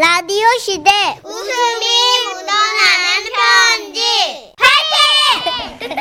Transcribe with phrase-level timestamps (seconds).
[0.00, 0.90] 라디오 시대
[1.24, 1.86] 웃음이
[2.28, 4.54] 묻어나는 편지
[5.80, 5.98] 파이팅!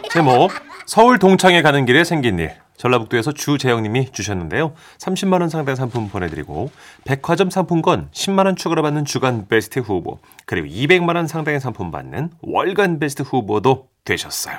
[0.10, 0.50] 제목
[0.86, 4.74] 서울 동창회 가는 길에 생긴 일 전라북도에서 주재영님이 주셨는데요.
[4.96, 6.70] 30만 원 상당 상품 보내드리고
[7.04, 12.30] 백화점 상품권 10만 원 추가로 받는 주간 베스트 후보 그리고 200만 원 상당의 상품 받는
[12.40, 14.58] 월간 베스트 후보도 되셨어요.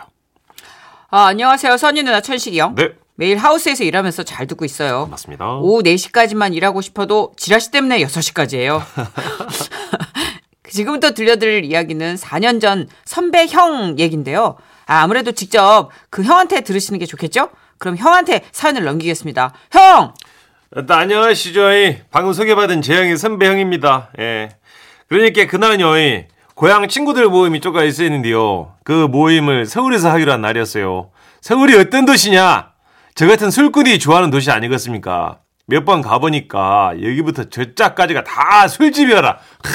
[1.10, 1.76] 아, 안녕하세요.
[1.76, 2.76] 선희 누나 천식이요.
[2.76, 5.08] 네 매일 하우스에서 일하면서 잘 듣고 있어요.
[5.08, 5.56] 맞습니다.
[5.58, 8.82] 오후 4시까지만 일하고 싶어도 지라시 때문에 6시까지예요.
[10.70, 14.56] 지금부터 들려드릴 이야기는 4년 전 선배 형 얘긴데요.
[14.88, 17.50] 아, 아무래도 직접 그 형한테 들으시는 게 좋겠죠?
[17.78, 19.54] 그럼 형한테 사연을 넘기겠습니다.
[19.72, 20.14] 형!
[20.88, 21.74] 안녕하시죠.
[21.74, 24.10] 이 방금 소개받은 재영의 선배 형입니다.
[24.20, 24.50] 예.
[25.10, 25.98] 그러니까 그날은요.
[25.98, 26.26] 이
[26.56, 28.76] 고향 친구들 모임이 쪼가 있었는데요.
[28.84, 31.10] 그 모임을 서울에서 하기로 한 날이었어요.
[31.42, 32.71] 서울이 어떤 도시냐?
[33.16, 35.40] 저 같은 술꾼이 좋아하는 도시 아니겠습니까?
[35.68, 39.38] 몇 번 가보니까 여기부터 저짝까지가 다 술집이어라.
[39.64, 39.72] 크,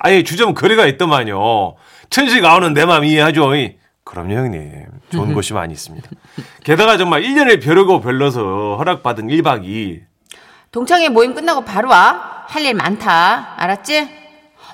[0.00, 1.76] 아예 주점 거리가 있더만요.
[2.10, 3.54] 천식 아우는 내 마음 이해하죠.
[3.54, 3.76] 이.
[4.04, 4.84] 그럼요 형님.
[5.10, 6.08] 좋은 곳이 많이 있습니다.
[6.64, 10.02] 게다가 정말 1년을 벼르고 별러서 허락받은 1박 2일.
[10.72, 12.44] 동창회 모임 끝나고 바로 와.
[12.48, 13.54] 할 일 많다.
[13.56, 14.08] 알았지?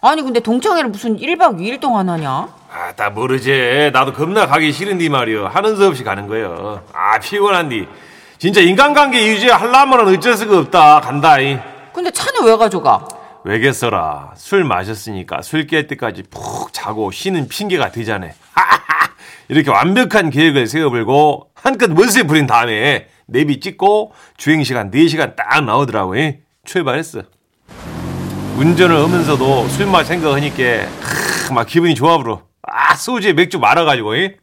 [0.03, 2.49] 아니, 근데 동창회를 무슨 1박 2일 동안 하냐?
[2.75, 3.91] 아, 다 모르지.
[3.93, 5.49] 나도 겁나 가기 싫은디 말이여.
[5.49, 6.83] 하는 수 없이 가는 거여.
[6.93, 7.87] 아, 피곤한디.
[8.39, 11.01] 진짜 인간관계 유지하려면 어쩔 수가 없다.
[11.01, 11.39] 간다.
[11.39, 11.59] 이.
[11.93, 13.07] 근데 차는 왜 가져가?
[13.45, 14.33] 왜겠어라.
[14.37, 18.35] 술 마셨으니까 술 깰 때까지 푹 자고 쉬는 핑계가 되자네.
[19.49, 26.17] 이렇게 완벽한 계획을 세워불고 한껏 멋을 부린 다음에 내비 찍고 주행시간 4시간 딱 나오더라고.
[26.17, 26.39] 이.
[26.65, 27.23] 출발했어.
[28.57, 32.43] 운전을 하면서도 술맛 생각하니까 크, 막 기분이 좋아 불어.
[32.63, 34.35] 아 소주에 맥주 말아가지고 이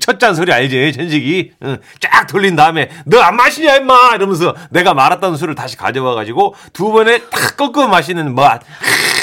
[0.00, 4.94] 첫 잔 소리 알지 전식이 응, 쫙 돌린 다음에 너 안 마시냐 임마 이러면서 내가
[4.94, 8.62] 말았던 술을 다시 가져와가지고 두 번에 탁 꺾어 마시는 맛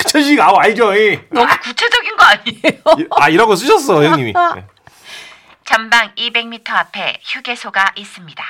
[0.08, 1.20] 천식 아우 알죠 이.
[1.31, 2.81] 너무 구체적인 거 아니에요?
[3.00, 4.66] 이- 아 이라고 쓰셨어 형님이 네.
[5.66, 8.43] 전방 200m 앞에 휴게소가 있습니다.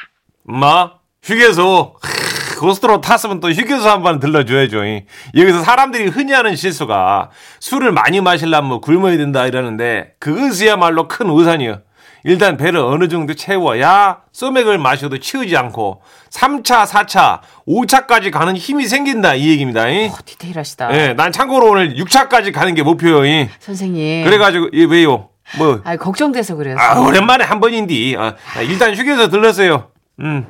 [0.47, 0.91] 엄마
[1.23, 5.03] 휴게소 크, 고속도로 탔으면 또 휴게소 한 번 들러줘야죠 이.
[5.35, 11.79] 여기서 사람들이 흔히 하는 실수가 술을 많이 마시려면 뭐 굶어야 된다 이러는데 그것이야말로 큰 우산이요
[12.25, 19.35] 일단 배를 어느 정도 채워야 소맥을 마셔도 치우지 않고 3차 4차 5차까지 가는 힘이 생긴다
[19.35, 20.11] 이 얘기입니다 이.
[20.25, 20.89] 디테일하시다.
[20.97, 23.47] 예, 난 참고로 오늘 6차까지 가는 게 목표요 이.
[23.59, 24.25] 선생님.
[24.25, 26.75] 그래가지고 이 왜요 뭐 아 걱정돼서 그래요.
[26.77, 28.15] 아, 오랜만에 한 번인디.
[28.19, 29.87] 아, 아, 일단 휴게소 들렀어요.
[30.19, 30.45] 음.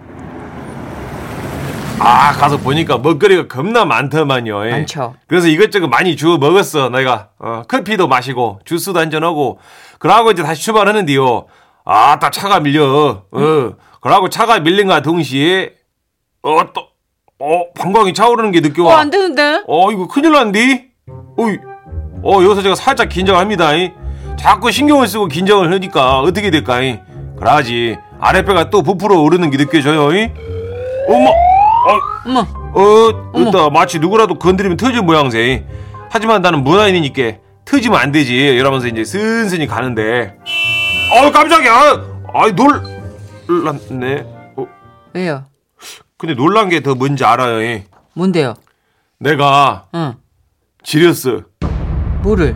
[2.02, 4.66] 아, 가서 보니까 먹거리가 겁나 많더만요.
[4.68, 4.72] 예.
[4.72, 5.16] 많죠.
[5.28, 7.30] 그래서 이것저것 많이 주워 먹었어, 내가.
[7.40, 9.60] 어, 커피도 마시고, 주스도 한잔하고.
[10.00, 11.46] 그러고 이제 다시 출발하는데요.
[11.86, 13.24] 아, 딱 차가 밀려.
[13.32, 13.72] 어.
[14.02, 15.74] 그러고 차가 밀린과 동시에,
[16.44, 16.84] 어, 또,
[17.40, 18.96] 어, 방광이 차오르는 게 느껴 와.
[18.96, 19.64] 어, 안 되는데?
[19.68, 20.90] 어, 이거 큰일 난디?
[21.38, 21.58] 어이,
[22.24, 23.76] 어, 여기서 제가 살짝 긴장합니다.
[23.76, 23.92] 이.
[24.38, 26.82] 자꾸 신경을 쓰고 긴장을 하니까 어떻게 될까?
[26.82, 27.00] 이.
[27.38, 27.98] 그러지.
[28.22, 30.14] 아랫배가 또 부풀어 오르는 게 느껴져요.
[30.14, 30.30] 이.
[31.10, 31.32] 어머,
[32.26, 32.40] 어머.
[32.74, 33.70] 어, 어.
[33.70, 35.54] 마치 누구라도 건드리면 터질 모양새.
[35.54, 35.64] 이.
[36.12, 38.34] 하지만 나는 문화인이니까 터지면 안 되지.
[38.36, 40.36] 이러면서 이제 슬슬이 가는데.
[41.14, 42.06] 어, 깜짝이야.
[42.34, 42.82] 아이, 놀,
[43.48, 44.24] 놀랐네.
[44.58, 44.68] 어,
[45.14, 45.46] 왜요?
[46.18, 47.62] 근데 놀란 게 더 뭔지 알아요.
[47.64, 47.84] 이.
[48.14, 48.56] 뭔데요?
[49.20, 50.16] 내가 응.
[50.84, 51.42] 지렸어.
[52.22, 52.56] 뭐를?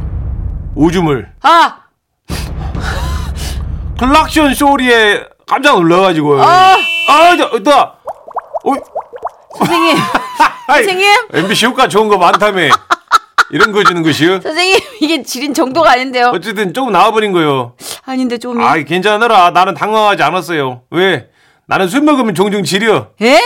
[0.75, 1.31] 오줌을.
[1.41, 1.77] 아!
[3.99, 6.41] 클락션 소리에 깜짝 놀라가지고.
[6.41, 6.75] 아!
[7.09, 7.81] 아, 저, 있다.
[8.65, 8.71] 어,
[9.57, 9.95] 선생님.
[10.67, 11.07] 선생님?
[11.33, 12.69] MBC 효과 좋은 거 많다며.
[13.51, 14.41] 이런 거 주는 것이요.
[14.41, 16.31] 선생님, 이게 지린 정도가 아닌데요.
[16.33, 17.75] 어쨌든 조금 나와버린 거요.
[18.05, 18.59] 아닌데 좀.
[18.61, 19.51] 아, 괜찮으라.
[19.51, 20.81] 나는 당황하지 않았어요.
[20.89, 21.29] 왜?
[21.67, 23.09] 나는 술 먹으면 종종 지려.
[23.21, 23.39] 예?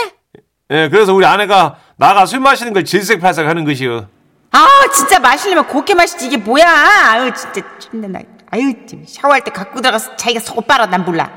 [0.70, 4.06] 예, 그래서 우리 아내가 나가 술 마시는 걸 질색팔색 하는 것이요.
[4.52, 6.26] 아, 진짜 마시려면 곱게 마시지.
[6.26, 6.66] 이게 뭐야.
[7.10, 7.60] 아유, 진짜.
[7.92, 8.20] 나.
[8.50, 8.72] 아유,
[9.06, 10.86] 샤워할 때 갖고 들어가서 자기가 속 빨아.
[10.86, 11.30] 난 몰라.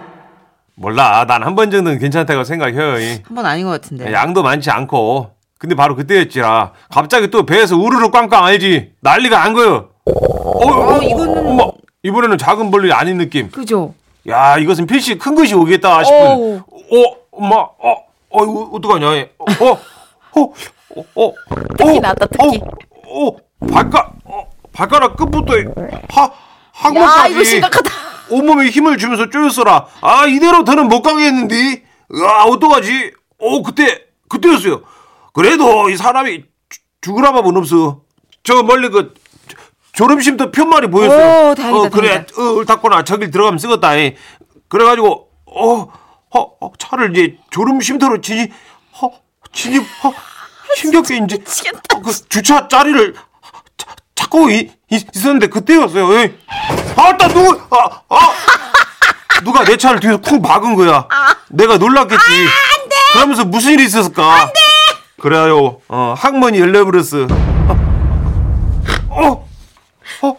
[0.75, 1.25] 몰라.
[1.27, 2.99] 난 한 번 정도는 괜찮다고 생각해요.
[2.99, 3.19] 이.
[3.25, 4.11] 한번 아닌 것 같은데.
[4.13, 5.31] 양도 많지 않고.
[5.59, 6.71] 근데 바로 그때였지라.
[6.89, 8.93] 갑자기 또 배에서 우르르 꽝꽝 알지.
[9.01, 9.90] 난리가 난 거요.
[10.05, 11.66] 어, 어, 이거는- 엄마,
[12.03, 13.51] 이번에는 작은 벌레 아닌 느낌.
[13.51, 13.93] 그죠?
[14.28, 16.19] 야, 이것은 필시 큰 것이 오겠다 싶은.
[16.19, 16.57] 어우.
[16.57, 17.96] 어, 엄마, 어,
[18.31, 19.13] 어, 이거 어떡하냐.
[19.16, 19.31] 얘.
[19.37, 20.53] 어, 어,
[20.96, 21.34] 어, 어.
[21.78, 22.59] 특히 어, 나왔다, 특히.
[23.07, 23.35] 어, 어,
[23.72, 24.43] 발가, 어,
[24.73, 25.53] 발가락 끝부터
[26.09, 26.31] 하, 야,
[26.73, 27.31] 항목까지.
[27.34, 27.90] 이거 심각하다.
[28.31, 29.87] 온몸에 힘을 주면서 쪼였어라.
[30.01, 31.83] 아, 이대로 더는 못 가겠는데.
[32.25, 33.13] 아, 어떡하지?
[33.39, 34.81] 어, 그때, 그때였어요.
[35.33, 38.01] 그래도 이 사람이 죽- 죽으라 밥은 없어.
[38.43, 39.13] 저 멀리 그,
[39.47, 39.57] 조-
[39.93, 41.51] 졸음쉼터 편말이 보였어요.
[41.51, 42.41] 오, 다행이다, 어, 그래, 다행이다.
[42.41, 43.95] 어, 옳다거나 저길 들어가면 쓰겠다.
[43.97, 44.16] 이.
[44.67, 45.72] 그래가지고, 어,
[46.34, 48.51] 어, 어, 차를 이제 졸음쉼터로 진입,
[49.01, 49.09] 어,
[49.53, 50.13] 진입, 어,
[50.77, 51.37] 힘겹게 이제
[52.03, 53.13] 그 주차 자리를
[53.77, 56.13] 자- 찾고 이- 이- 있었는데 그때였어요.
[56.19, 56.34] 에이.
[56.96, 58.20] 아따 누구 아, 아
[59.43, 61.08] 누가 내 차를 뒤에서 쿵 박은 거야.
[61.49, 62.22] 내가 놀랐겠지.
[63.14, 64.52] 그러면서 무슨 일이 있었을까?
[65.20, 65.82] 그래요.
[65.88, 67.28] 어, 항문이 열려버렸어.
[69.09, 69.47] 어,
[70.22, 70.38] 어,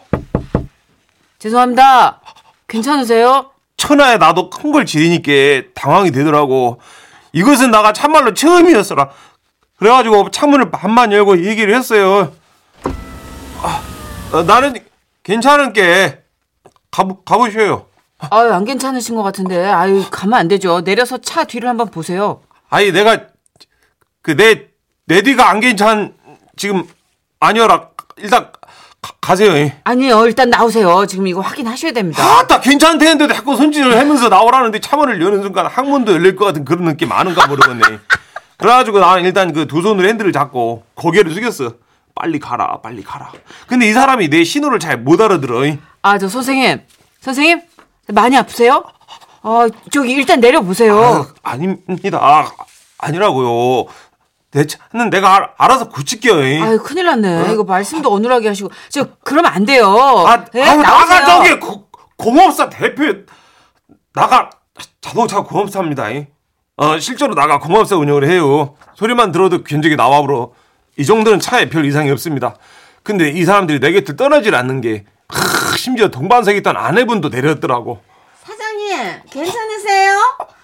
[1.38, 2.20] 죄송합니다.
[2.68, 3.50] 괜찮으세요?
[3.76, 6.80] 천하에 나도 큰 걸 지르니까 당황이 되더라고.
[7.32, 9.10] 이것은 나가 참말로 처음이었어라.
[9.78, 12.32] 그래가지고 창문을 반만 열고 얘기를 했어요.
[13.62, 13.82] 아,
[14.32, 14.76] 어, 나는
[15.24, 16.21] 괜찮은 게
[16.92, 17.86] 가보, 가보셔요.
[18.30, 19.66] 아유, 안 괜찮으신 것 같은데.
[19.66, 20.82] 아유, 가면 안 되죠.
[20.82, 22.42] 내려서 차 뒤를 한번 보세요.
[22.70, 23.26] 아니 내가
[24.22, 24.68] 그 내
[25.06, 26.14] 내 뒤가 안 괜찮
[26.56, 26.84] 지금
[27.40, 28.50] 아니어라 일단
[29.20, 31.04] 가, 세요 아니요, 일단 나오세요.
[31.06, 32.22] 지금 이거 확인하셔야 됩니다.
[32.22, 37.10] 아따 괜찮대는데도 자꾸 손질을 하면서 나오라는데 차문을 여는 순간 항문도 열릴 것 같은 그런 느낌
[37.10, 37.82] 아는가 모르겠네.
[38.58, 41.74] 그래가지고 나는 일단 그 두 손으로 핸들을 잡고 고개를 숙였어.
[42.14, 43.32] 빨리 가라, 빨리 가라.
[43.66, 45.62] 근데 이 사람이 내 신호를 잘 못 알아들어.
[46.02, 46.82] 아, 저 선생님.
[47.20, 47.62] 선생님?
[48.08, 48.84] 많이 아프세요?
[49.42, 50.98] 아, 저기 일단 내려보세요.
[51.00, 52.18] 아, 아닙니다.
[52.20, 52.50] 아,
[52.98, 53.86] 아니라고요.
[54.50, 56.64] 내 차는 내가 알, 알아서 고칠게요.
[56.64, 57.52] 아유, 큰일 났네.
[57.52, 58.70] 이거 말씀도 어눌하게 하시고.
[58.90, 59.86] 저, 그러면 안 돼요.
[59.88, 60.62] 아, 예?
[60.62, 61.24] 아유, 나가.
[61.24, 63.24] 저기 고, 공업사 대표
[64.12, 64.50] 나가
[65.00, 66.08] 자동차 공업사입니다.
[66.76, 68.76] 어 실제로 나가 공업사 운영을 해요.
[68.94, 70.50] 소리만 들어도 견적이 나와버려.
[70.98, 72.56] 이 정도는 차에 별 이상이 없습니다.
[73.02, 75.21] 근데 이 사람들이 내 곁을 떠나질 않는 게 하,
[75.76, 78.00] 심지어 동반석에 있던 아내분도 내렸더라고.
[78.44, 80.18] 사장님, 괜찮으세요?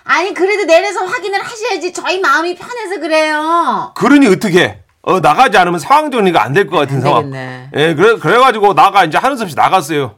[0.04, 3.92] 아니, 그래도 내려서 확인을 하셔야지 저희 마음이 편해서 그래요.
[3.96, 4.80] 그러니 어떻게?
[5.02, 7.30] 어 나가지 않으면 상황 정리가 안 될 것 같은 안 상황.
[7.30, 7.70] 되겠네.
[7.76, 10.16] 예, 그래 그래가지고 나가 이제 하는 수 없이 나갔어요.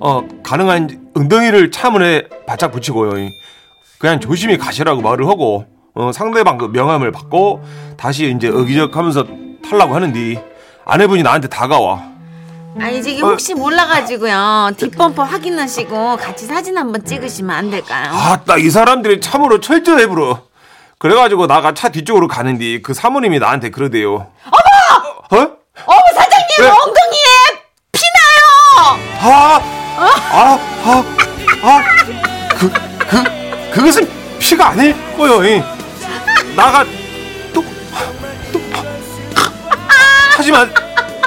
[0.00, 3.12] 어 가능한 엉덩이를 차 문에 바짝 붙이고요.
[3.98, 7.62] 그냥 조심히 가시라고 말을 하고 어, 상대방 그 명함을 받고
[7.96, 9.24] 다시 이제 어기적 하면서
[9.66, 10.44] 탈라고 하는데
[10.84, 12.11] 아내분이 나한테 다가와.
[12.80, 13.26] 아니, 저기 어.
[13.28, 14.72] 혹시 몰라가지고요.
[14.76, 18.10] 뒷범퍼 확인하시고 같이 사진 한번 찍으시면 안 될까요?
[18.12, 20.42] 아따 이 사람들이 참으로 철저해 불어.
[20.98, 24.14] 그래가지고 나가 차 뒤쪽으로 가는데 그 사모님이 나한테 그러대요.
[24.14, 25.42] 어머!
[25.42, 25.42] 어?
[25.86, 26.68] 어, 사장님, 왜?
[26.68, 28.98] 엉덩이에 피나요!
[29.20, 29.60] 아,
[29.98, 31.04] 아, 아,
[31.64, 31.82] 아,
[32.56, 32.70] 그,
[33.08, 34.08] 그, 그것은
[34.38, 35.44] 피가 아닐 거요.
[35.44, 35.62] 이.
[36.54, 36.84] 나가
[37.52, 37.64] 또,
[38.52, 38.60] 또,
[40.36, 40.72] 하지만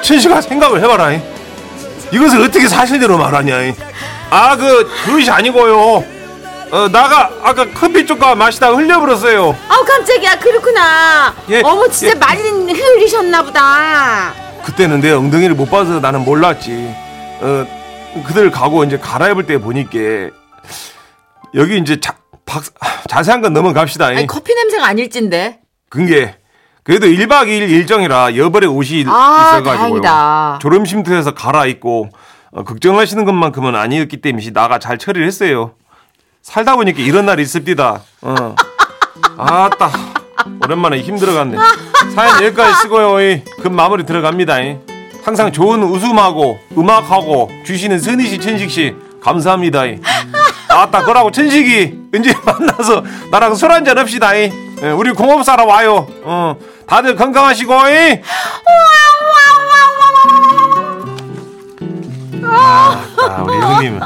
[0.03, 1.11] 천식아 생각을 해봐라.
[1.13, 1.34] 이.
[2.11, 3.61] 이것을 어떻게 사실대로 말하냐.
[3.63, 3.73] 이.
[4.29, 6.03] 아, 그 그것이 아니고요.
[6.71, 9.55] 어, 나가 아까 커피 쪽가 마시다가 흘려버렸어요.
[9.69, 10.39] 아우, 깜짝이야.
[10.39, 11.33] 그렇구나.
[11.49, 12.19] 예, 어머, 진짜 예.
[12.19, 14.33] 말린 흘리셨나 보다.
[14.63, 16.93] 그때는 내 엉덩이를 못 봐서 나는 몰랐지.
[17.41, 17.65] 어,
[18.25, 19.91] 그들 가고 이제 갈아입을 때 보니까
[21.53, 22.15] 여기 이제 자,
[22.45, 22.63] 박,
[23.07, 24.07] 자세한 건 넘어갑시다.
[24.07, 25.59] 아니, 커피 냄새가 아닐진데.
[25.89, 26.35] 그게
[26.85, 29.75] 그래도 1박 2일 일정이라 여벌의 옷이 아, 있어가지고요.
[29.75, 30.59] 다행이다.
[30.61, 32.09] 졸음 쉼터에서 갈아입고
[32.51, 35.71] 어, 걱정하시는 것만큼은 아니었기 때문에 나가 잘 처리를 했어요.
[36.43, 38.01] 살다 보니까 이런 날이 있습니다.
[38.21, 38.55] 어.
[39.35, 39.89] 아따
[40.63, 41.57] 오랜만에 힘들어갔네.
[42.13, 43.19] 사연 여기까지 쓰고요.
[43.19, 43.41] 이.
[43.63, 44.61] 급 마무리 들어갑니다.
[44.61, 44.77] 이.
[45.23, 49.87] 항상 좋은 웃음하고 음악하고 주시는 선희 씨, 천식 씨 감사합니다.
[49.87, 49.99] 이.
[50.69, 54.35] 아따 그러고 천식이 언제 만나서 나랑 술 한잔 합시다.
[54.35, 54.51] 이.
[54.83, 56.05] 예, 우리 공업사로 와요.
[56.23, 56.55] 어.
[56.87, 57.73] 다들 건강하시고.
[57.73, 58.21] 이.
[62.43, 63.99] 아, 우리 형님.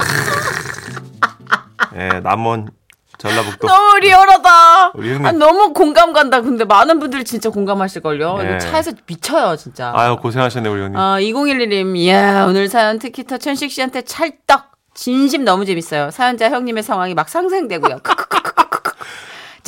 [1.95, 2.69] 예, 남원
[3.17, 3.67] 전라북도.
[3.67, 4.91] 너무 리얼하다.
[4.95, 5.25] 우리 형님.
[5.25, 6.41] 아, 너무 공감 간다.
[6.41, 8.38] 근데 많은 분들이 진짜 공감하실걸요.
[8.38, 8.43] 네.
[8.50, 9.91] 이거 차에서 미쳐요, 진짜.
[9.95, 10.98] 아유 고생하셨네 우리 형님.
[10.98, 14.69] 어, 2011님, 이야, 오늘 사연 특히 더 천식 씨한테 찰떡.
[14.95, 16.12] 진심 너무 재밌어요.
[16.12, 18.00] 사연자 형님의 상황이 막 상상되고요.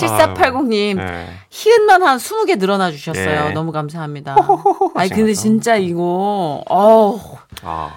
[0.07, 1.29] 7480님, 네.
[1.49, 3.47] 희은만 한 20개 늘어나 주셨어요.
[3.49, 3.53] 예.
[3.53, 4.35] 너무 감사합니다.
[4.95, 7.19] 아니, 근데 진짜 이거, 어
[7.63, 7.91] 아,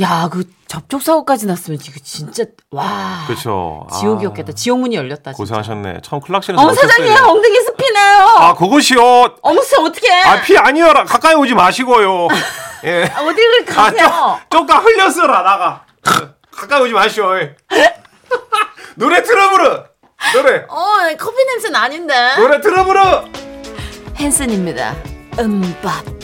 [0.00, 3.24] 야, 그 접촉 사고까지 났으면 이거 진짜, 와.
[3.26, 3.86] 그렇죠.
[3.98, 4.50] 지옥이었겠다.
[4.50, 5.32] 아, 지옥문이 열렸다.
[5.32, 5.36] 진짜.
[5.36, 6.00] 고생하셨네.
[6.02, 8.18] 처음 클락션을 어머, 사장님, 엉덩이 습히나요?
[8.38, 9.36] 아, 그것이요.
[9.42, 10.22] 어머, 씨, 어떡해.
[10.24, 11.04] 아, 피 아니어라.
[11.04, 12.28] 가까이 오지 마시고요.
[12.84, 13.04] 예.
[13.04, 14.38] 어디를 아, 가세요?
[14.50, 15.84] 쪼, 쪼까 흘렸어라, 나가.
[16.06, 16.10] 어,
[16.50, 17.34] 가까이 오지 마시오.
[17.38, 17.56] 예.
[18.96, 19.84] 노래 틀어부르.
[20.32, 20.64] 노래.
[20.68, 22.14] 어, 커피 냄새는 아닌데.
[22.36, 23.00] 노래 틀어부르.
[24.18, 24.94] 헨슨입니다.
[25.38, 26.15] 음밥.